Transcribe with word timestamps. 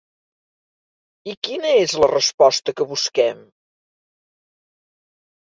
I 1.33 1.35
quina 1.47 1.73
és 1.81 1.93
la 2.05 2.09
resposta 2.13 2.75
que 2.81 2.89
busquem? 2.95 3.45